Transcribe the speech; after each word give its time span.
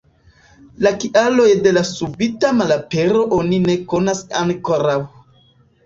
La 0.85 0.91
kialojn 1.03 1.61
de 1.67 1.75
la 1.79 1.85
subita 1.91 2.53
malapero 2.63 3.23
oni 3.39 3.63
ne 3.69 3.79
konas 3.95 4.27
ankoraŭ. 4.45 5.03